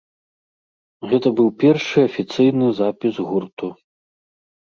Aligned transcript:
Гэта 1.11 1.27
быў 1.39 1.49
першы 1.63 1.99
афіцыйны 2.09 2.65
запіс 2.81 3.15
гурту. 3.29 3.67